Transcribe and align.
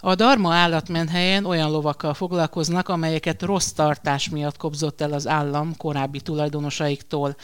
A 0.00 0.14
Darma 0.14 0.54
állatmenhelyen 0.54 1.44
olyan 1.44 1.70
lovakkal 1.70 2.14
foglalkoznak, 2.14 2.88
amelyeket 2.88 3.42
rossz 3.42 3.70
tartás 3.70 4.28
miatt 4.28 4.56
kobzott 4.56 5.00
el 5.00 5.12
az 5.12 5.26
állam 5.26 5.76
korábbi 5.76 6.20
tulajdonosaiktól. 6.20 7.36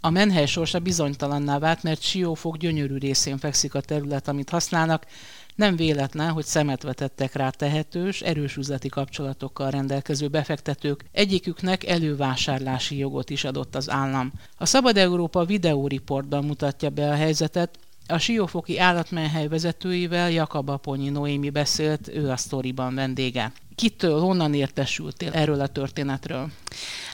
A 0.00 0.10
menhely 0.10 0.46
sorsa 0.46 0.78
bizonytalanná 0.78 1.58
vált, 1.58 1.82
mert 1.82 2.00
Siófok 2.02 2.56
gyönyörű 2.56 2.96
részén 2.96 3.38
fekszik 3.38 3.74
a 3.74 3.80
terület, 3.80 4.28
amit 4.28 4.50
használnak. 4.50 5.06
Nem 5.54 5.76
véletlen, 5.76 6.30
hogy 6.30 6.44
szemet 6.44 6.82
vetettek 6.82 7.34
rá 7.34 7.50
tehetős, 7.50 8.20
erős 8.20 8.56
üzleti 8.56 8.88
kapcsolatokkal 8.88 9.70
rendelkező 9.70 10.28
befektetők, 10.28 11.04
egyiküknek 11.12 11.86
elővásárlási 11.86 12.98
jogot 12.98 13.30
is 13.30 13.44
adott 13.44 13.74
az 13.74 13.90
állam. 13.90 14.32
A 14.56 14.66
Szabad 14.66 14.96
Európa 14.96 15.44
videóriportban 15.44 16.44
mutatja 16.44 16.90
be 16.90 17.10
a 17.10 17.14
helyzetet, 17.14 17.78
a 18.06 18.18
Siófoki 18.18 18.78
állatmenhely 18.78 19.48
vezetőivel 19.48 20.30
Jakab 20.30 20.68
Aponyi 20.68 21.08
Noémi 21.08 21.50
beszélt, 21.50 22.08
ő 22.08 22.30
a 22.30 22.36
sztoriban 22.36 22.94
vendége. 22.94 23.52
Kitől, 23.74 24.20
honnan 24.20 24.54
értesültél 24.54 25.32
erről 25.32 25.60
a 25.60 25.66
történetről? 25.66 26.50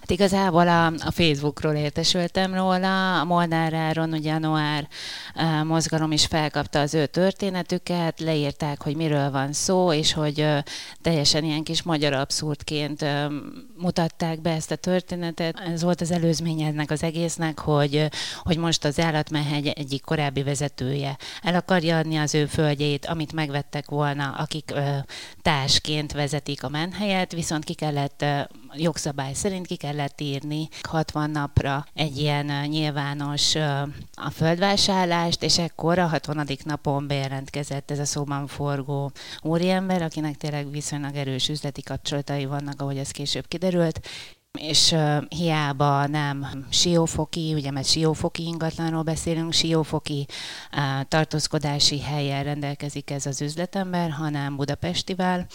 Hát 0.00 0.10
igazából 0.10 0.68
a, 0.68 0.86
a 0.86 1.10
Facebookról 1.10 1.74
értesültem 1.74 2.54
róla, 2.54 3.20
a 3.20 3.24
Molnár 3.24 3.74
Áron, 3.74 4.12
ugye 4.12 4.32
a 4.32 4.38
Noár 4.38 4.88
uh, 5.34 5.64
mozgalom 5.64 6.12
is 6.12 6.26
felkapta 6.26 6.80
az 6.80 6.94
ő 6.94 7.06
történetüket, 7.06 8.20
leírták, 8.20 8.82
hogy 8.82 8.96
miről 8.96 9.30
van 9.30 9.52
szó, 9.52 9.92
és 9.92 10.12
hogy 10.12 10.40
uh, 10.40 10.58
teljesen 11.02 11.44
ilyen 11.44 11.62
kis 11.62 11.82
magyar 11.82 12.12
abszurdként 12.12 13.02
uh, 13.02 13.32
mutatták 13.76 14.40
be 14.40 14.50
ezt 14.50 14.70
a 14.70 14.76
történetet. 14.76 15.58
Ez 15.58 15.82
volt 15.82 16.00
az 16.00 16.10
előzménye 16.10 16.66
ennek 16.66 16.90
az 16.90 17.02
egésznek, 17.02 17.58
hogy, 17.58 18.08
hogy 18.42 18.56
most 18.56 18.84
az 18.84 19.00
állatmehegy 19.00 19.66
egyik 19.66 20.04
korábbi 20.04 20.42
vezetője 20.42 21.16
el 21.42 21.54
akarja 21.54 21.98
adni 21.98 22.16
az 22.16 22.34
ő 22.34 22.46
földjét, 22.46 23.06
amit 23.06 23.32
megvettek 23.32 23.88
volna, 23.88 24.30
akik 24.30 24.72
társként 25.42 26.12
vezetik 26.48 26.62
a 26.62 26.68
menhelyet, 26.68 27.32
viszont 27.32 27.64
ki 27.64 27.74
kellett 27.74 28.24
jogszabály 28.74 29.32
szerint 29.32 29.66
ki 29.66 29.76
kellett 29.76 30.20
írni 30.20 30.68
60 30.82 31.30
napra 31.30 31.86
egy 31.94 32.18
ilyen 32.18 32.68
nyilvános 32.68 33.54
a 34.14 34.30
földvásárlást, 34.30 35.42
és 35.42 35.58
ekkor 35.58 35.98
a 35.98 36.06
60. 36.06 36.46
napon 36.64 37.06
bejelentkezett 37.06 37.90
ez 37.90 37.98
a 37.98 38.04
szóban 38.04 38.46
forgó 38.46 39.12
úriember, 39.42 40.02
akinek 40.02 40.36
tényleg 40.36 40.70
viszonylag 40.70 41.16
erős 41.16 41.48
üzleti 41.48 41.82
kapcsolatai 41.82 42.44
vannak, 42.44 42.80
ahogy 42.80 42.96
ez 42.96 43.10
később 43.10 43.48
kiderült, 43.48 44.00
és 44.58 44.92
uh, 44.92 45.24
hiába 45.28 46.06
nem 46.06 46.66
siófoki, 46.70 47.54
ugye 47.54 47.70
mert 47.70 47.86
siófoki 47.86 48.42
ingatlanról 48.42 49.02
beszélünk, 49.02 49.52
siófoki 49.52 50.26
uh, 50.72 51.08
tartózkodási 51.08 52.00
helyen 52.00 52.44
rendelkezik 52.44 53.10
ez 53.10 53.26
az 53.26 53.40
üzletember, 53.40 54.10
hanem 54.10 54.56
Budapestivel, 54.56 55.46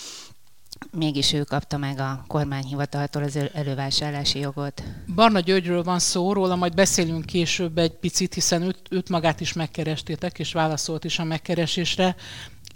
mégis 0.92 1.34
ő 1.34 1.44
kapta 1.44 1.78
meg 1.78 2.00
a 2.00 2.24
kormányhivataltól 2.28 3.24
az 3.24 3.40
elővásárlási 3.54 4.40
jogot. 4.40 4.84
Barna 5.16 5.40
Györgyről 5.40 5.84
van 5.84 6.00
szó, 6.00 6.34
róla 6.34 6.56
majd 6.56 6.74
beszélünk 6.74 7.26
később 7.26 7.78
egy 7.78 7.92
picit, 7.92 8.34
hiszen 8.34 8.62
őt, 8.62 8.80
őt 8.90 9.10
magát 9.10 9.42
is 9.42 9.54
megkerestétek, 9.54 10.40
és 10.40 10.54
válaszolt 10.54 11.04
is 11.04 11.20
a 11.20 11.24
megkeresésre. 11.24 12.16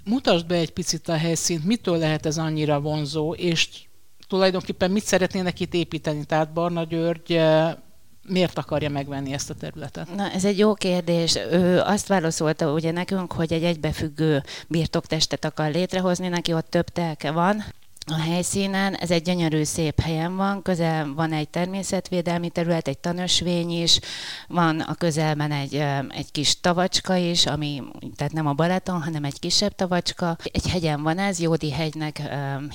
Mutasd 0.03 0.45
be 0.45 0.55
egy 0.55 0.71
picit 0.71 1.07
a 1.07 1.17
helyszínt, 1.17 1.65
mitől 1.65 1.97
lehet 1.97 2.25
ez 2.25 2.37
annyira 2.37 2.79
vonzó, 2.79 3.33
és 3.33 3.69
tulajdonképpen 4.27 4.91
mit 4.91 5.03
szeretnének 5.03 5.59
itt 5.59 5.73
építeni? 5.73 6.25
Tehát 6.25 6.53
Barna 6.53 6.83
György 6.83 7.31
eh, 7.31 7.73
miért 8.27 8.57
akarja 8.57 8.89
megvenni 8.89 9.33
ezt 9.33 9.49
a 9.49 9.53
területet? 9.53 10.15
Na, 10.15 10.31
ez 10.31 10.45
egy 10.45 10.57
jó 10.57 10.73
kérdés. 10.73 11.35
Ő 11.51 11.79
azt 11.79 12.07
válaszolta 12.07 12.71
ugye 12.71 12.91
nekünk, 12.91 13.31
hogy 13.31 13.53
egy 13.53 13.63
egybefüggő 13.63 14.43
birtoktestet 14.67 15.45
akar 15.45 15.71
létrehozni, 15.71 16.27
neki 16.27 16.53
ott 16.53 16.69
több 16.69 16.89
telke 16.89 17.31
van, 17.31 17.63
a 18.11 18.19
helyszínen. 18.19 18.93
Ez 18.93 19.11
egy 19.11 19.21
gyönyörű, 19.21 19.63
szép 19.63 19.99
helyen 19.99 20.35
van, 20.35 20.61
közel 20.61 21.13
van 21.13 21.33
egy 21.33 21.49
természetvédelmi 21.49 22.49
terület, 22.49 22.87
egy 22.87 22.97
tanösvény 22.97 23.81
is, 23.81 23.99
van 24.47 24.79
a 24.79 24.95
közelben 24.95 25.51
egy, 25.51 25.75
egy 26.09 26.31
kis 26.31 26.59
tavacska 26.59 27.15
is, 27.15 27.45
ami 27.45 27.83
tehát 28.15 28.33
nem 28.33 28.47
a 28.47 28.53
Balaton, 28.53 29.01
hanem 29.01 29.23
egy 29.23 29.39
kisebb 29.39 29.75
tavacska. 29.75 30.37
Egy 30.43 30.67
hegyen 30.67 31.03
van 31.03 31.17
ez, 31.17 31.39
Jódi 31.39 31.71
hegynek 31.71 32.21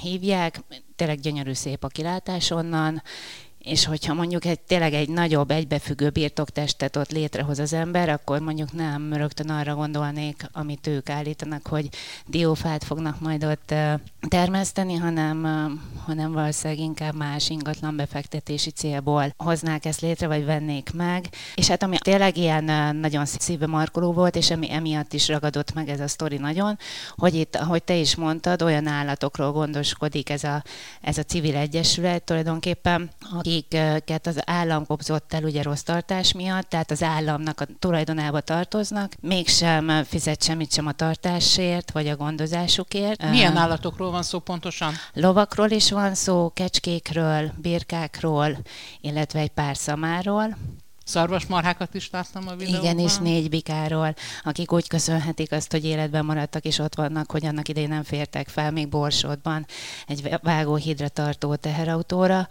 hívják, 0.02 0.60
tényleg 0.96 1.20
gyönyörű 1.20 1.52
szép 1.52 1.84
a 1.84 1.88
kilátás 1.88 2.50
onnan, 2.50 3.02
és 3.62 3.84
hogyha 3.84 4.14
mondjuk 4.14 4.44
egy, 4.44 4.60
tényleg 4.60 4.92
egy 4.92 5.08
nagyobb, 5.08 5.50
egybefüggő 5.50 6.10
birtoktestet 6.10 6.96
ott 6.96 7.10
létrehoz 7.10 7.58
az 7.58 7.72
ember, 7.72 8.08
akkor 8.08 8.40
mondjuk 8.40 8.72
nem 8.72 9.12
rögtön 9.12 9.50
arra 9.50 9.74
gondolnék, 9.74 10.46
amit 10.52 10.86
ők 10.86 11.08
állítanak, 11.08 11.66
hogy 11.66 11.88
diófát 12.26 12.84
fognak 12.84 13.20
majd 13.20 13.44
ott 13.44 13.74
termeszteni, 14.28 14.94
hanem, 14.94 15.42
hanem 16.06 16.32
valószínűleg 16.32 16.82
inkább 16.82 17.14
más 17.14 17.50
ingatlan 17.50 17.96
befektetési 17.96 18.70
célból 18.70 19.34
hoznák 19.36 19.84
ezt 19.84 20.00
létre, 20.00 20.26
vagy 20.26 20.44
vennék 20.44 20.90
meg. 20.94 21.28
És 21.54 21.68
hát 21.68 21.82
ami 21.82 21.98
tényleg 21.98 22.36
ilyen 22.36 22.96
nagyon 22.96 23.26
szívbe 23.26 23.66
markoló 23.66 24.12
volt, 24.12 24.36
és 24.36 24.50
ami 24.50 24.72
emiatt 24.72 25.12
is 25.12 25.28
ragadott 25.28 25.74
meg 25.74 25.88
ez 25.88 26.00
a 26.00 26.08
sztori 26.08 26.36
nagyon, 26.36 26.78
hogy 27.16 27.34
itt, 27.34 27.56
ahogy 27.56 27.82
te 27.82 27.94
is 27.94 28.14
mondtad, 28.14 28.62
olyan 28.62 28.86
állatokról 28.86 29.52
gondoskodik 29.52 30.30
ez 30.30 30.44
a, 30.44 30.62
ez 31.00 31.18
a 31.18 31.22
civil 31.22 31.56
egyesület 31.56 32.22
tulajdonképpen, 32.22 33.10
aki 33.32 33.51
akiket 33.52 34.26
az 34.26 34.40
állam 34.44 34.86
kobzott 34.86 35.32
el 35.32 35.42
ugye 35.42 35.62
rossz 35.62 35.80
tartás 35.80 36.32
miatt, 36.32 36.68
tehát 36.68 36.90
az 36.90 37.02
államnak 37.02 37.60
a 37.60 37.66
tulajdonába 37.78 38.40
tartoznak, 38.40 39.12
mégsem 39.20 40.04
fizet 40.04 40.42
semmit 40.42 40.72
sem 40.72 40.86
a 40.86 40.92
tartásért, 40.92 41.90
vagy 41.90 42.08
a 42.08 42.16
gondozásukért. 42.16 43.30
Milyen 43.30 43.56
állatokról 43.56 44.10
van 44.10 44.22
szó 44.22 44.38
pontosan? 44.38 44.94
Lovakról 45.12 45.70
is 45.70 45.90
van 45.90 46.14
szó, 46.14 46.50
kecskékről, 46.54 47.52
birkákról, 47.56 48.58
illetve 49.00 49.40
egy 49.40 49.50
pár 49.50 49.76
szamáról. 49.76 50.56
Szarvasmarhákat 51.04 51.94
is 51.94 52.10
láttam 52.10 52.48
a 52.48 52.54
videóban. 52.54 52.82
Igen, 52.82 52.98
és 52.98 53.16
négy 53.16 53.48
bikáról, 53.48 54.14
akik 54.42 54.72
úgy 54.72 54.88
köszönhetik 54.88 55.52
azt, 55.52 55.70
hogy 55.70 55.84
életben 55.84 56.24
maradtak, 56.24 56.64
és 56.64 56.78
ott 56.78 56.94
vannak, 56.94 57.30
hogy 57.30 57.46
annak 57.46 57.68
idején 57.68 57.88
nem 57.88 58.02
fértek 58.02 58.48
fel, 58.48 58.70
még 58.70 58.88
Borsodban 58.88 59.66
egy 60.06 60.38
vágóhídra 60.42 61.08
tartó 61.08 61.54
teherautóra, 61.54 62.46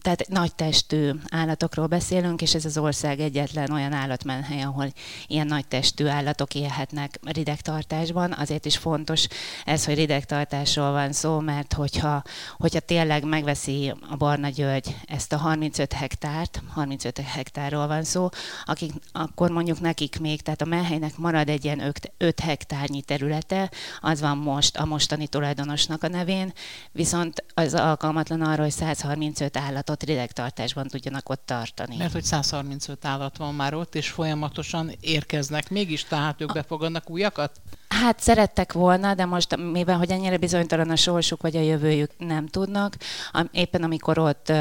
tehát 0.00 0.28
nagy 0.28 0.54
testű 0.54 1.10
állatokról 1.28 1.86
beszélünk, 1.86 2.42
és 2.42 2.54
ez 2.54 2.64
az 2.64 2.78
ország 2.78 3.20
egyetlen 3.20 3.70
olyan 3.70 3.92
állatmenhely, 3.92 4.62
ahol 4.62 4.92
ilyen 5.26 5.46
nagy 5.46 5.66
testű 5.66 6.06
állatok 6.06 6.54
élhetnek 6.54 7.18
ridegtartásban. 7.22 8.32
Azért 8.32 8.64
is 8.64 8.76
fontos 8.76 9.26
ez, 9.64 9.84
hogy 9.84 9.94
ridegtartásról 9.94 10.92
van 10.92 11.12
szó, 11.12 11.38
mert 11.38 11.72
hogyha, 11.72 12.22
hogyha 12.56 12.80
tényleg 12.80 13.24
megveszi 13.24 13.94
a 14.10 14.16
Barna 14.16 14.48
György 14.48 14.96
ezt 15.06 15.32
a 15.32 15.36
35 15.36 15.92
hektárt, 15.92 16.62
35 16.68 17.18
hektárról 17.18 17.86
van 17.86 18.04
szó, 18.04 18.28
akik, 18.64 18.92
akkor 19.12 19.50
mondjuk 19.50 19.80
nekik 19.80 20.20
még, 20.20 20.40
tehát 20.40 20.62
a 20.62 20.64
menhelynek 20.64 21.16
marad 21.16 21.48
egy 21.48 21.64
ilyen 21.64 21.92
5 22.18 22.40
hektárnyi 22.40 23.02
területe, 23.02 23.70
az 24.00 24.20
van 24.20 24.38
most 24.38 24.76
a 24.76 24.84
mostani 24.84 25.26
tulajdonosnak 25.26 26.02
a 26.02 26.08
nevén, 26.08 26.52
viszont 26.92 27.44
az 27.54 27.74
alkalmatlan 27.74 28.40
arra, 28.40 28.62
hogy 28.62 28.70
135 28.70 29.56
állat 29.56 29.81
állatot 29.82 30.08
ridegtartásban 30.08 30.86
tudjanak 30.86 31.28
ott 31.28 31.42
tartani. 31.46 31.96
Mert 31.96 32.12
hogy 32.12 32.22
135 32.22 33.04
állat 33.04 33.36
van 33.36 33.54
már 33.54 33.74
ott, 33.74 33.94
és 33.94 34.08
folyamatosan 34.08 34.92
érkeznek, 35.00 35.70
mégis 35.70 36.04
tehát 36.04 36.40
ők 36.40 36.52
befogadnak 36.52 37.10
újakat? 37.10 37.60
Hát 37.88 38.20
szerettek 38.20 38.72
volna, 38.72 39.14
de 39.14 39.24
most 39.24 39.56
mivel, 39.56 39.96
hogy 39.96 40.10
ennyire 40.10 40.36
bizonytalan 40.36 40.90
a 40.90 40.96
sorsuk 40.96 41.42
vagy 41.42 41.56
a 41.56 41.60
jövőjük 41.60 42.10
nem 42.18 42.46
tudnak, 42.46 42.96
éppen 43.52 43.82
amikor 43.82 44.18
ott 44.18 44.52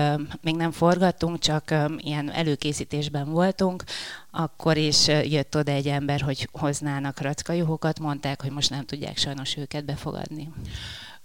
még 0.41 0.55
nem 0.55 0.71
forgattunk, 0.71 1.39
csak 1.39 1.73
ilyen 1.97 2.31
előkészítésben 2.31 3.31
voltunk, 3.31 3.83
akkor 4.31 4.77
is 4.77 5.07
jött 5.07 5.55
oda 5.55 5.71
egy 5.71 5.87
ember, 5.87 6.21
hogy 6.21 6.49
hoznának 6.51 7.19
rackajuhokat, 7.19 7.99
mondták, 7.99 8.41
hogy 8.41 8.51
most 8.51 8.69
nem 8.69 8.85
tudják 8.85 9.17
sajnos 9.17 9.57
őket 9.57 9.85
befogadni. 9.85 10.49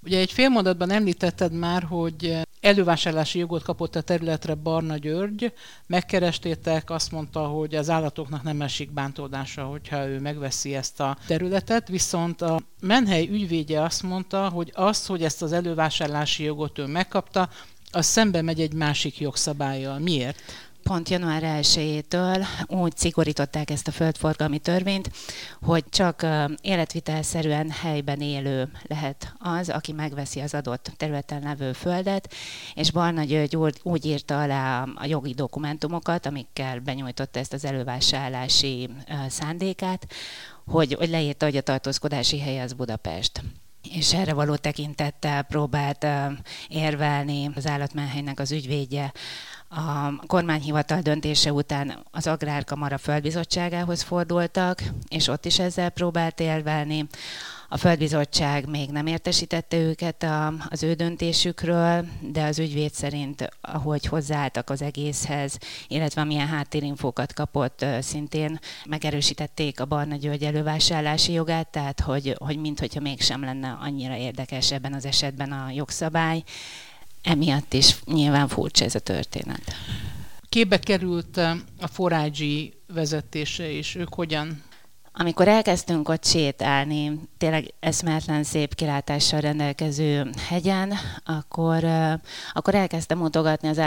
Ugye 0.03 0.19
egy 0.19 0.33
fél 0.33 0.49
mondatban 0.49 0.91
említetted 0.91 1.53
már, 1.53 1.83
hogy 1.83 2.39
elővásárlási 2.67 3.39
jogot 3.39 3.63
kapott 3.63 3.97
a 3.97 4.01
területre 4.01 4.55
Barna 4.55 4.97
György, 4.97 5.53
megkerestétek, 5.87 6.91
azt 6.91 7.11
mondta, 7.11 7.41
hogy 7.41 7.75
az 7.75 7.91
állatoknak 7.91 8.43
nem 8.43 8.63
esik 8.63 8.91
bántódása, 8.91 9.65
hogyha 9.65 10.07
ő 10.07 10.21
megveszi 10.21 10.75
ezt 10.75 11.01
a 11.01 11.17
területet, 11.27 11.89
viszont 11.89 12.43
a 12.43 12.61
Menhely 12.81 13.29
ügyvédje 13.29 13.83
azt 13.83 14.03
mondta, 14.03 14.49
hogy 14.49 14.73
az, 14.75 15.07
hogy 15.07 15.23
ezt 15.23 15.43
az 15.43 15.53
elővásárlási 15.53 16.43
jogot 16.45 16.79
ő 16.79 16.87
megkapta, 16.87 17.49
az 17.91 18.07
szembe 18.07 18.43
megy 18.43 18.61
egy 18.61 18.73
másik 18.73 19.21
jogszabályjal. 19.21 19.99
Miért? 19.99 20.43
Pont 20.87 21.09
január 21.09 21.43
1-től 21.45 22.47
úgy 22.67 22.97
szigorították 22.97 23.71
ezt 23.71 23.89
a 23.89 23.91
földforgalmi 23.91 24.59
törvényt, 24.59 25.11
hogy 25.63 25.85
csak 25.89 26.27
életvitelszerűen 26.61 27.71
helyben 27.71 28.21
élő 28.21 28.71
lehet 28.83 29.35
az, 29.39 29.69
aki 29.69 29.93
megveszi 29.93 30.41
az 30.41 30.55
adott 30.55 30.93
területen 30.97 31.43
levő 31.43 31.73
földet, 31.73 32.35
és 32.75 32.91
Barna 32.91 33.25
György 33.25 33.57
úgy 33.83 34.05
írta 34.05 34.41
alá 34.41 34.85
a 34.95 35.07
jogi 35.07 35.35
dokumentumokat, 35.35 36.27
amikkel 36.27 36.79
benyújtotta 36.79 37.39
ezt 37.39 37.53
az 37.53 37.65
elővásárlási 37.65 38.91
szándékát, 39.29 40.07
hogy, 40.67 40.95
hogy 40.95 41.09
leírta, 41.09 41.45
hogy 41.45 41.57
a 41.57 41.61
tartózkodási 41.61 42.41
helye 42.41 42.63
az 42.63 42.73
Budapest. 42.73 43.43
És 43.95 44.15
erre 44.15 44.33
való 44.33 44.57
tekintettel 44.57 45.43
próbált 45.43 46.07
érvelni 46.69 47.51
az 47.55 47.67
állatmenhelynek 47.67 48.41
az 48.41 48.53
ügyvédje 48.53 49.13
a 49.77 50.17
kormányhivatal 50.27 51.01
döntése 51.01 51.53
után 51.53 51.99
az 52.11 52.27
Agrárkamara 52.27 52.99
Földbizottságához 52.99 54.03
fordultak, 54.03 54.83
és 55.09 55.29
ott 55.29 55.45
is 55.45 55.59
ezzel 55.59 55.91
próbált 55.91 56.41
élvelni. 56.41 57.07
A 57.69 57.77
Földbizottság 57.77 58.69
még 58.69 58.91
nem 58.91 59.07
értesítette 59.07 59.77
őket 59.77 60.23
a, 60.23 60.53
az 60.69 60.83
ő 60.83 60.93
döntésükről, 60.93 62.07
de 62.21 62.43
az 62.43 62.59
ügyvéd 62.59 62.93
szerint, 62.93 63.49
ahogy 63.61 64.07
hozzáálltak 64.07 64.71
az 64.71 64.83
egészhez, 64.83 65.59
illetve 65.89 66.25
milyen 66.25 66.47
háttérinfókat 66.47 67.33
kapott, 67.33 67.85
szintén 68.01 68.59
megerősítették 68.89 69.81
a 69.81 69.85
Barna 69.85 70.17
György 70.17 70.43
elővásárlási 70.43 71.33
jogát, 71.33 71.69
tehát 71.69 72.01
hogy, 72.01 72.35
hogy 72.39 72.59
minthogyha 72.59 73.01
mégsem 73.01 73.45
lenne 73.45 73.79
annyira 73.81 74.17
érdekes 74.17 74.73
ebben 74.73 74.93
az 74.93 75.05
esetben 75.05 75.53
a 75.53 75.71
jogszabály, 75.71 76.43
emiatt 77.27 77.73
is 77.73 77.97
nyilván 78.05 78.49
furcsa 78.49 78.85
ez 78.85 78.95
a 78.95 78.99
történet. 78.99 79.63
Képbe 80.49 80.79
került 80.79 81.37
a 81.81 81.87
forágyi 81.93 82.75
vezetése, 82.93 83.71
és 83.71 83.95
ők 83.95 84.15
hogyan 84.15 84.65
amikor 85.19 85.49
elkezdtünk 85.49 86.09
ott 86.09 86.25
sétálni, 86.25 87.21
tényleg 87.39 87.75
eszméletlen 87.81 88.43
szép 88.43 88.75
kilátással 88.75 89.41
rendelkező 89.41 90.31
hegyen, 90.49 90.93
akkor, 91.25 91.85
akkor 92.53 92.75
elkezdtem 92.75 93.19
mutogatni 93.19 93.69
az 93.69 93.79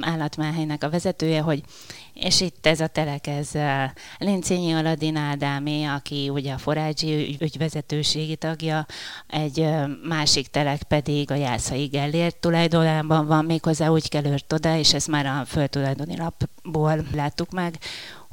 állatmáhelynek 0.00 0.84
a 0.84 0.90
vezetője, 0.90 1.40
hogy 1.40 1.62
és 2.20 2.40
itt 2.40 2.66
ez 2.66 2.80
a 2.80 2.86
telek, 2.86 3.26
ez 3.26 3.50
Lincényi 4.18 4.72
Aladin 4.72 5.16
Ádámé, 5.16 5.84
aki 5.84 6.28
ugye 6.28 6.52
a 6.52 6.58
forágyi 6.58 7.36
ügyvezetőségi 7.40 8.36
tagja, 8.36 8.86
egy 9.26 9.66
másik 10.08 10.48
telek 10.48 10.82
pedig 10.82 11.30
a 11.30 11.34
Jászai 11.34 11.86
Gellért 11.86 12.36
tulajdonában 12.36 13.26
van, 13.26 13.44
méghozzá 13.44 13.88
úgy 13.88 14.08
kellőrt 14.08 14.52
oda, 14.52 14.76
és 14.76 14.94
ezt 14.94 15.08
már 15.08 15.26
a 15.26 15.44
földtulajdoni 15.44 16.16
lapból 16.16 17.04
láttuk 17.12 17.50
meg, 17.50 17.78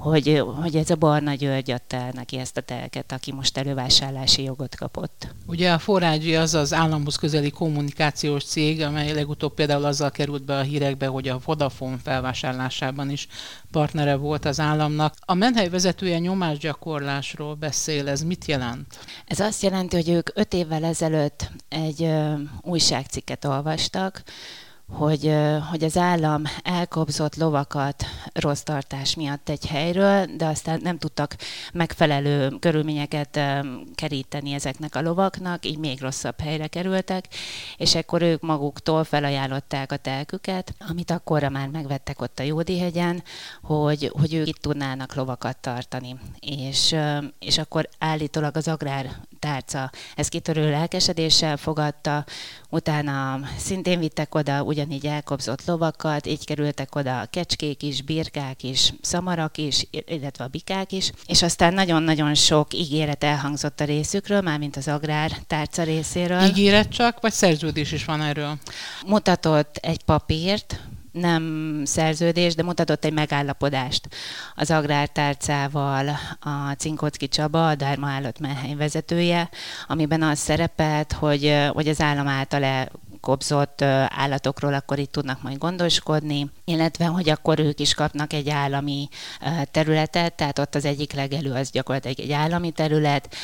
hogy, 0.04 0.44
hogy 0.62 0.76
ez 0.76 0.90
a 0.90 0.96
Barna 0.96 1.34
György 1.34 1.72
adta 1.72 2.10
neki 2.14 2.38
ezt 2.38 2.58
a 2.58 2.62
telket, 2.62 3.12
aki 3.12 3.32
most 3.32 3.58
elővásárlási 3.58 4.44
jogot 4.44 4.76
kapott. 4.76 5.28
Ugye 5.46 5.72
a 5.72 5.80
Forágyi 5.80 6.36
az 6.36 6.54
az 6.54 6.74
államhoz 6.74 7.16
közeli 7.16 7.50
kommunikációs 7.50 8.44
cég, 8.44 8.82
amely 8.82 9.14
legutóbb 9.14 9.54
például 9.54 9.86
azzal 9.86 10.12
került 10.12 10.46
be 10.46 10.58
a 10.58 10.62
hírekbe, 10.62 11.08
hogy 11.08 11.28
a 11.28 11.40
Vodafone 11.46 11.98
felvásárlásában 12.04 13.10
is 13.10 13.28
partnere 13.74 14.16
volt 14.16 14.46
az 14.46 14.60
államnak. 14.60 15.14
A 15.20 15.34
menhely 15.34 15.70
vezetője 15.70 16.20
nyomásgyakorlásról 16.20 17.54
beszél, 17.56 18.08
ez 18.08 18.22
mit 18.24 18.46
jelent? 18.46 19.00
Ez 19.26 19.40
azt 19.40 19.62
jelenti, 19.62 19.96
hogy 19.96 20.10
ők 20.10 20.30
öt 20.34 20.54
évvel 20.54 20.84
ezelőtt 20.84 21.52
egy 21.70 22.04
ö, 22.04 22.34
újságcikket 22.62 23.46
olvastak, 23.46 24.24
hogy, 24.94 25.36
hogy 25.70 25.84
az 25.84 25.98
állam 25.98 26.44
elkobzott 26.64 27.36
lovakat 27.36 28.06
rossz 28.34 28.62
tartás 28.62 29.16
miatt 29.16 29.50
egy 29.50 29.66
helyről, 29.66 30.26
de 30.38 30.46
aztán 30.46 30.80
nem 30.84 30.98
tudtak 30.98 31.36
megfelelő 31.74 32.50
körülményeket 32.60 33.40
keríteni 33.96 34.54
ezeknek 34.54 34.96
a 34.96 35.02
lovaknak, 35.02 35.66
így 35.66 35.78
még 35.78 36.02
rosszabb 36.02 36.40
helyre 36.40 36.68
kerültek, 36.68 37.28
és 37.78 37.96
ekkor 37.96 38.22
ők 38.22 38.42
maguktól 38.42 39.04
felajánlották 39.04 39.92
a 39.92 39.98
telküket, 39.98 40.74
amit 40.90 41.12
akkorra 41.12 41.50
már 41.50 41.68
megvettek 41.68 42.22
ott 42.22 42.40
a 42.40 42.44
Jódi-hegyen, 42.44 43.24
hogy, 43.62 44.12
hogy 44.20 44.34
ők 44.34 44.48
itt 44.48 44.62
tudnának 44.62 45.16
lovakat 45.16 45.58
tartani. 45.58 46.16
És, 46.40 46.96
és 47.40 47.58
akkor 47.58 47.90
állítólag 48.00 48.58
az 48.58 48.68
agrár 48.68 49.10
tárca 49.44 49.92
ezt 50.16 50.30
kitörő 50.30 50.70
lelkesedéssel 50.70 51.58
fogadta, 51.58 52.26
utána 52.70 53.40
szintén 53.58 54.00
vittek 54.00 54.36
oda 54.36 54.64
ugyanígy 54.64 55.06
elkobzott 55.06 55.66
lovakat, 55.66 56.28
így 56.28 56.46
kerültek 56.46 56.96
oda 56.96 57.20
a 57.20 57.26
kecskék 57.26 57.84
is, 57.84 58.02
birkák 58.02 58.64
is, 58.64 58.94
szamarak 59.02 59.58
is, 59.58 59.88
illetve 59.92 60.44
a 60.44 60.48
bikák 60.48 60.92
is, 60.92 61.12
és 61.26 61.42
aztán 61.42 61.74
nagyon-nagyon 61.74 62.36
sok 62.36 62.74
ígéret 62.74 63.24
elhangzott 63.24 63.80
a 63.80 63.86
részükről, 63.86 64.42
mármint 64.42 64.76
az 64.76 64.88
agrár 64.88 65.32
tárca 65.48 65.84
részéről. 65.84 66.42
Ígéret 66.44 66.90
csak, 66.90 67.22
vagy 67.22 67.32
szerződés 67.32 67.92
is 67.92 68.06
van 68.06 68.22
erről? 68.22 68.58
Mutatott 69.06 69.76
egy 69.76 70.04
papírt, 70.04 70.80
nem 71.14 71.82
szerződés, 71.86 72.56
de 72.56 72.64
mutatott 72.64 73.06
egy 73.06 73.14
megállapodást 73.14 74.08
az 74.56 74.72
agrártárcával 74.72 76.10
a 76.40 76.72
Cinkocki 76.78 77.28
Csaba, 77.28 77.68
a 77.68 77.76
Dárma 77.76 78.08
állatmenhely 78.08 78.76
vezetője, 78.76 79.50
amiben 79.88 80.22
az 80.22 80.40
szerepelt, 80.40 81.12
hogy, 81.12 81.56
hogy 81.74 81.88
az 81.88 82.02
állam 82.02 82.28
által 82.28 82.90
kobzott 83.24 83.82
állatokról 84.08 84.74
akkor 84.74 85.00
itt 85.00 85.12
tudnak 85.12 85.42
majd 85.42 85.58
gondoskodni, 85.58 86.50
illetve 86.66 87.06
hogy 87.06 87.30
akkor 87.30 87.60
ők 87.60 87.80
is 87.80 87.94
kapnak 87.94 88.34
egy 88.34 88.50
állami 88.50 89.10
területet, 89.72 90.34
tehát 90.34 90.60
ott 90.60 90.76
az 90.76 90.86
egyik 90.86 91.14
legelő 91.14 91.52
az 91.52 91.72
gyakorlatilag 91.72 92.20
egy 92.20 92.32
állami 92.32 92.72
terület, 92.72 93.36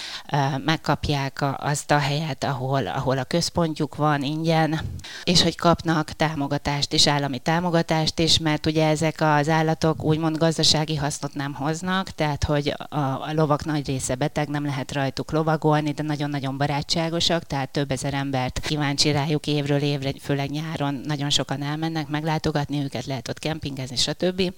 megkapják 0.65 1.45
azt 1.57 1.91
a 1.91 1.97
helyet, 1.97 2.43
ahol, 2.43 2.87
ahol 2.87 3.17
a 3.17 3.23
központjuk 3.23 3.95
van 3.95 4.23
ingyen, 4.23 4.79
és 5.23 5.41
hogy 5.41 5.55
kapnak 5.55 6.11
támogatást 6.11 6.93
is, 6.93 7.07
állami 7.07 7.39
támogatást 7.39 8.19
is, 8.19 8.37
mert 8.37 8.65
ugye 8.65 8.87
ezek 8.87 9.15
az 9.21 9.49
állatok 9.49 10.03
úgymond 10.03 10.37
gazdasági 10.37 10.95
hasznot 10.95 11.33
nem 11.33 11.53
hoznak, 11.53 12.09
tehát 12.09 12.43
hogy 12.43 12.73
a, 12.89 12.95
a 12.95 13.31
lovak 13.33 13.65
nagy 13.65 13.87
része 13.87 14.15
beteg, 14.15 14.47
nem 14.47 14.65
lehet 14.65 14.91
rajtuk 14.91 15.31
lovagolni, 15.31 15.91
de 15.91 16.03
nagyon-nagyon 16.03 16.57
barátságosak, 16.57 17.43
tehát 17.43 17.69
több 17.69 17.91
ezer 17.91 18.13
embert 18.13 18.59
kíváncsi 18.59 19.11
rájuk 19.11 19.47
év 19.47 19.67
évről 19.77 19.89
évre, 19.89 20.13
főleg 20.21 20.49
nyáron 20.49 21.01
nagyon 21.05 21.29
sokan 21.29 21.63
elmennek 21.63 22.07
meglátogatni 22.07 22.83
őket, 22.83 23.05
lehet 23.05 23.27
ott 23.27 23.39
kempingezni, 23.39 23.95
stb. 23.95 24.53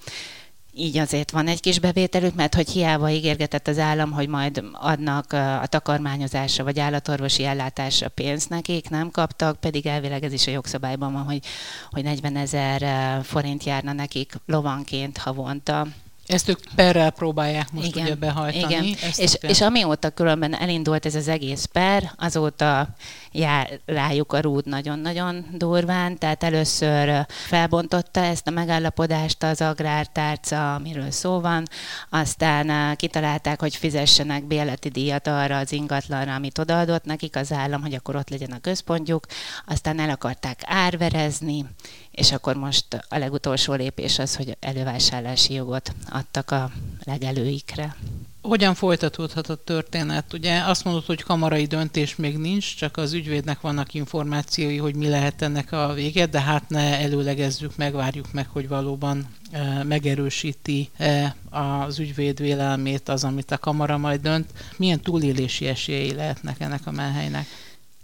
Így 0.74 0.98
azért 0.98 1.32
van 1.32 1.48
egy 1.48 1.60
kis 1.60 1.80
bevételük, 1.80 2.36
mert 2.36 2.56
hogy 2.56 2.70
hiába 2.70 3.10
ígérgetett 3.10 3.68
az 3.68 3.80
állam, 3.80 4.12
hogy 4.12 4.28
majd 4.28 4.64
adnak 4.74 5.34
a 5.34 5.66
takarmányozásra 5.66 6.64
vagy 6.64 6.80
állatorvosi 6.80 7.46
ellátásra 7.46 8.10
pénzt 8.10 8.50
nekik, 8.50 8.90
nem 8.90 9.12
kaptak, 9.12 9.60
pedig 9.60 9.88
elvileg 9.88 10.24
ez 10.24 10.34
is 10.34 10.48
a 10.48 10.52
jogszabályban 10.52 11.14
van, 11.14 11.24
hogy, 11.24 11.46
hogy 11.90 12.04
40 12.04 12.36
ezer 12.36 12.82
forint 13.24 13.64
járna 13.64 13.94
nekik 13.94 14.34
lovanként 14.46 15.18
havonta 15.18 15.88
ezt 16.34 16.50
ők 16.50 16.60
perrel 16.76 17.10
próbálják 17.10 17.72
most 17.72 17.88
igen, 17.88 18.04
ugye 18.06 18.16
behajtani. 18.16 18.74
Igen. 18.74 18.98
Ezt 19.02 19.20
és, 19.20 19.38
és 19.42 19.62
amióta 19.62 20.10
különben 20.10 20.56
elindult 20.56 21.06
ez 21.06 21.16
az 21.16 21.28
egész 21.28 21.66
per, 21.66 22.12
azóta 22.18 22.88
jár 23.32 23.80
rájuk 23.86 24.34
a 24.34 24.40
rúd 24.40 24.66
nagyon-nagyon 24.66 25.46
durván, 25.54 26.18
tehát 26.18 26.44
először 26.44 27.26
felbontotta 27.28 28.20
ezt 28.20 28.48
a 28.48 28.52
megállapodást 28.52 29.44
az 29.44 29.62
agrártárca, 29.62 30.74
amiről 30.74 31.12
szó 31.12 31.40
van, 31.40 31.68
aztán 32.10 32.96
kitalálták, 32.96 33.60
hogy 33.60 33.76
fizessenek 33.76 34.44
béleti 34.44 34.90
díjat 34.90 35.28
arra 35.28 35.58
az 35.58 35.72
ingatlanra, 35.72 36.34
amit 36.34 36.58
odaadott 36.58 37.06
nekik 37.06 37.36
az 37.36 37.52
állam, 37.52 37.82
hogy 37.82 37.94
akkor 37.94 38.16
ott 38.16 38.30
legyen 38.30 38.52
a 38.52 38.60
központjuk, 38.60 39.26
aztán 39.66 40.00
el 40.00 40.10
akarták 40.10 40.60
árverezni, 40.66 41.66
és 42.12 42.32
akkor 42.32 42.56
most 42.56 42.86
a 43.10 43.18
legutolsó 43.18 43.74
lépés 43.74 44.20
az, 44.20 44.36
hogy 44.36 44.58
elővásárlási 44.60 45.54
jogot 45.54 45.94
adtak 46.22 46.52
a 46.52 46.72
legelőikre. 47.04 47.96
Hogyan 48.42 48.74
folytatódhat 48.74 49.50
a 49.50 49.56
történet? 49.56 50.34
Ugye 50.34 50.60
azt 50.60 50.84
mondod, 50.84 51.06
hogy 51.06 51.22
kamarai 51.24 51.66
döntés 51.66 52.16
még 52.16 52.38
nincs, 52.38 52.76
csak 52.76 52.98
az 52.98 53.14
ügyvédnek 53.14 53.62
vannak 53.62 53.94
információi, 53.94 54.78
hogy 54.78 54.96
mi 54.96 55.08
lehet 55.08 55.42
ennek 55.42 55.72
a 55.72 55.94
vége, 55.94 56.26
de 56.26 56.42
hát 56.42 56.70
ne 56.70 57.00
előlegezzük 57.00 57.76
meg, 57.76 57.94
várjuk 57.94 58.32
meg, 58.32 58.48
hogy 58.48 58.68
valóban 58.68 59.28
e, 59.52 59.84
megerősíti 59.84 60.90
e, 60.98 61.36
az 61.50 62.00
ügyvéd 62.00 62.40
vélelmét 62.40 63.10
az, 63.10 63.24
amit 63.24 63.52
a 63.52 63.58
kamara 63.58 63.98
majd 63.98 64.22
dönt. 64.22 64.50
Milyen 64.78 65.00
túlélési 65.00 65.68
esélyei 65.68 66.14
lehetnek 66.14 66.60
ennek 66.60 66.88
a 66.88 66.92
menhelynek? 66.92 67.46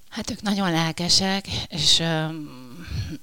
Hát 0.09 0.31
ők 0.31 0.41
nagyon 0.41 0.71
lelkesek, 0.71 1.47
és 1.67 2.03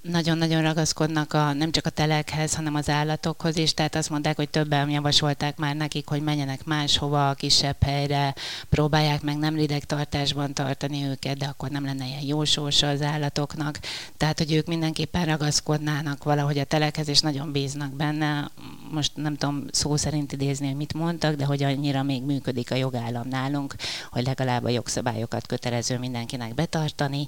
nagyon-nagyon 0.03 0.63
ragaszkodnak 0.63 1.33
a, 1.33 1.53
nem 1.53 1.71
csak 1.71 1.87
a 1.87 1.91
telekhez, 1.91 2.55
hanem 2.55 2.75
az 2.75 2.89
állatokhoz 2.89 3.57
is, 3.57 3.75
tehát 3.75 3.95
azt 3.95 4.11
mondták, 4.11 4.37
hogy 4.37 4.49
többen 4.49 4.91
javasolták 4.91 5.57
már 5.57 5.77
nekik, 5.77 6.09
hogy 6.09 6.23
menjenek 6.23 6.65
máshova, 6.65 7.29
a 7.29 7.35
kisebb 7.35 7.83
helyre, 7.83 8.35
próbálják 8.69 9.23
meg 9.23 9.37
nem 9.37 9.55
lidegtartásban 9.55 10.55
tartani 10.55 11.05
őket, 11.05 11.37
de 11.37 11.47
akkor 11.47 11.69
nem 11.71 11.85
lenne 11.85 12.07
ilyen 12.07 12.25
jó 12.25 12.45
sorsa 12.45 12.89
az 12.89 13.03
állatoknak. 13.03 13.79
Tehát, 14.17 14.39
hogy 14.39 14.53
ők 14.53 14.67
mindenképpen 14.67 15.25
ragaszkodnának 15.25 16.25
valahogy 16.25 16.59
a 16.59 16.65
telekhez, 16.65 17.09
és 17.09 17.21
nagyon 17.21 17.53
bíznak 17.53 17.93
benne. 17.93 18.51
Most 18.91 19.13
nem 19.15 19.37
tudom 19.37 19.65
szó 19.71 19.97
szerint 19.97 20.33
idézni, 20.33 20.67
hogy 20.67 20.77
mit 20.77 20.95
mondtak, 20.95 21.35
de 21.35 21.45
hogy 21.45 21.63
annyira 21.63 22.03
még 22.03 22.23
működik 22.23 22.71
a 22.71 22.75
jogállam 22.75 23.29
nálunk, 23.29 23.75
hogy 24.11 24.25
legalább 24.25 24.65
a 24.65 24.69
jogszabályokat 24.69 25.47
kötelező 25.47 25.99
mindenkinek 25.99 26.55
betartani 26.55 27.27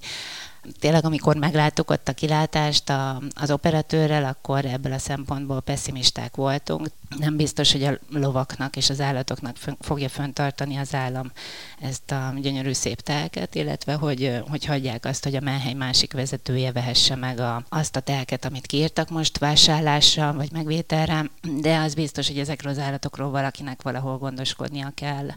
tényleg 0.79 1.05
amikor 1.05 1.37
megláttuk 1.37 1.91
ott 1.91 2.09
a 2.09 2.13
kilátást 2.13 2.91
a, 2.91 3.23
az 3.35 3.51
operatőrrel, 3.51 4.25
akkor 4.25 4.65
ebből 4.65 4.93
a 4.93 4.99
szempontból 4.99 5.61
pessimisták 5.61 6.37
voltunk. 6.37 6.89
Nem 7.19 7.37
biztos, 7.37 7.73
hogy 7.73 7.83
a 7.83 7.99
lovaknak 8.11 8.77
és 8.77 8.91
az 8.91 9.01
állatoknak 9.01 9.57
fogja 9.81 10.09
föntartani 10.09 10.77
az 10.77 10.95
állam 10.95 11.33
ezt 11.81 12.11
a 12.11 12.35
gyönyörű 12.41 12.73
szép 12.73 13.01
telket, 13.01 13.55
illetve 13.55 13.95
hogy, 13.95 14.41
hogy 14.49 14.65
hagyják 14.65 15.05
azt, 15.05 15.25
hogy 15.25 15.35
a 15.35 15.41
menhely 15.41 15.75
másik 15.75 16.13
vezetője 16.13 16.73
vehesse 16.73 17.15
meg 17.15 17.41
a, 17.41 17.65
azt 17.69 17.97
a 17.97 18.01
telket, 18.01 18.45
amit 18.45 18.67
kiírtak 18.67 19.09
most 19.09 19.39
vásárlásra 19.39 20.33
vagy 20.33 20.53
megvételre, 20.53 21.31
de 21.61 21.79
az 21.79 21.95
biztos, 21.95 22.29
hogy 22.29 22.39
ezekről 22.39 22.73
az 22.73 22.79
állatokról 22.79 23.31
valakinek 23.31 23.83
valahol 23.83 24.19
gondoskodnia 24.19 24.93
kell. 24.95 25.29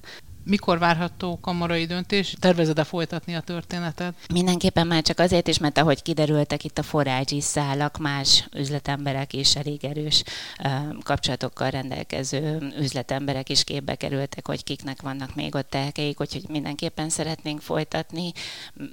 Mikor 0.49 0.79
várható 0.79 1.39
kamarai 1.41 1.85
döntés? 1.85 2.35
Tervezed-e 2.39 2.83
folytatni 2.83 3.35
a 3.35 3.39
történetet? 3.39 4.13
Mindenképpen 4.33 4.87
már 4.87 5.03
csak 5.03 5.19
azért 5.19 5.47
is, 5.47 5.57
mert 5.57 5.77
ahogy 5.77 6.01
kiderültek 6.01 6.63
itt 6.63 6.77
a 6.77 6.83
forrágyi 6.83 7.41
szálak, 7.41 7.97
más 7.97 8.47
üzletemberek 8.55 9.33
is 9.33 9.55
elég 9.55 9.85
erős 9.85 10.23
kapcsolatokkal 11.03 11.69
rendelkező 11.69 12.73
üzletemberek 12.79 13.49
is 13.49 13.63
képbe 13.63 13.95
kerültek, 13.95 14.47
hogy 14.47 14.63
kiknek 14.63 15.01
vannak 15.01 15.35
még 15.35 15.55
ott 15.55 15.69
telkeik, 15.69 16.21
úgyhogy 16.21 16.45
mindenképpen 16.47 17.09
szeretnénk 17.09 17.61
folytatni. 17.61 18.31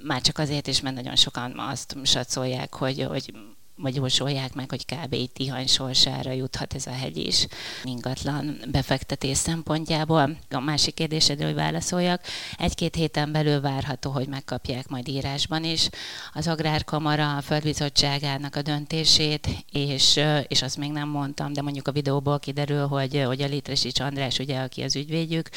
Már 0.03 0.21
csak 0.21 0.37
azért 0.37 0.67
is, 0.67 0.81
mert 0.81 0.95
nagyon 0.95 1.15
sokan 1.15 1.59
azt 1.59 1.95
satszolják, 2.03 2.73
hogy, 2.73 3.05
hogy 3.09 3.33
vagy 3.77 3.95
jósolják 3.95 4.53
meg, 4.53 4.69
hogy 4.69 4.85
kb. 4.85 5.15
Tihany 5.33 5.67
sorsára 5.67 6.31
juthat 6.31 6.73
ez 6.73 6.87
a 6.87 6.91
hegy 6.91 7.17
is 7.17 7.47
ingatlan 7.83 8.57
befektetés 8.71 9.37
szempontjából. 9.37 10.37
A 10.49 10.59
másik 10.59 10.93
kérdésedre, 10.93 11.45
hogy 11.45 11.55
válaszoljak, 11.55 12.21
egy-két 12.57 12.95
héten 12.95 13.31
belül 13.31 13.61
várható, 13.61 14.11
hogy 14.11 14.27
megkapják 14.27 14.87
majd 14.87 15.07
írásban 15.07 15.63
is 15.63 15.89
az 16.33 16.47
Agrárkamara 16.47 17.35
a 17.35 17.41
Földbizottságának 17.41 18.55
a 18.55 18.61
döntését, 18.61 19.47
és, 19.71 20.19
és 20.47 20.61
azt 20.61 20.77
még 20.77 20.91
nem 20.91 21.09
mondtam, 21.09 21.53
de 21.53 21.61
mondjuk 21.61 21.87
a 21.87 21.91
videóból 21.91 22.39
kiderül, 22.39 22.87
hogy, 22.87 23.23
hogy 23.25 23.41
a 23.41 23.47
Litresics 23.47 23.99
András, 23.99 24.39
ugye, 24.39 24.59
aki 24.59 24.81
az 24.81 24.95
ügyvédjük, 24.95 25.49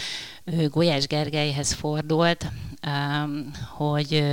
ő 0.44 0.68
Gulyás 0.68 1.06
Gergelyhez 1.06 1.72
fordult, 1.72 2.46
hogy, 3.76 4.24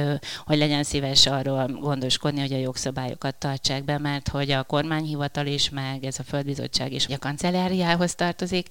hogy 0.45 0.57
legyen 0.57 0.83
szíves 0.83 1.25
arról 1.25 1.65
gondoskodni, 1.67 2.39
hogy 2.39 2.53
a 2.53 2.57
jogszabályokat 2.57 3.35
tartsák 3.35 3.76
be, 3.83 3.97
mert 3.97 4.27
hogy 4.27 4.51
a 4.51 4.63
kormányhivatal 4.63 5.45
is, 5.45 5.69
meg 5.69 6.03
ez 6.03 6.19
a 6.19 6.23
földbizottság 6.23 6.93
is 6.93 7.07
a 7.07 7.17
kancelláriához 7.17 8.15
tartozik, 8.15 8.67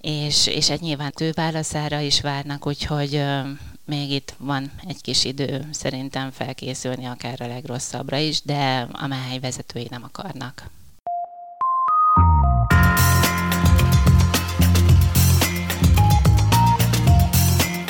és, 0.00 0.46
és 0.46 0.70
egy 0.70 0.80
nyilván 0.80 1.12
ő 1.20 1.32
válaszára 1.34 2.00
is 2.00 2.20
várnak, 2.20 2.66
úgyhogy 2.66 3.22
még 3.84 4.10
itt 4.10 4.34
van 4.38 4.70
egy 4.86 5.00
kis 5.00 5.24
idő 5.24 5.68
szerintem 5.70 6.30
felkészülni 6.30 7.04
akár 7.04 7.40
a 7.40 7.46
legrosszabbra 7.46 8.16
is, 8.16 8.42
de 8.42 8.88
a 8.92 9.06
mely 9.06 9.38
vezetői 9.38 9.86
nem 9.90 10.02
akarnak. 10.04 10.70